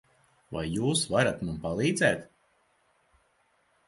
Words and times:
Vai 0.55 0.61
jūs 0.69 1.03
varat 1.11 1.43
man 1.49 1.59
palīdzēt? 1.65 2.23